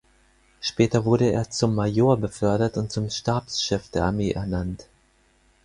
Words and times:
Später 0.61 1.05
wurde 1.05 1.31
er 1.31 1.51
zum 1.51 1.75
Major 1.75 2.17
befördert 2.17 2.75
und 2.75 2.91
zum 2.91 3.11
Stabschef 3.11 3.87
der 3.91 4.05
Armee 4.05 4.31
ernannt. 4.31 4.87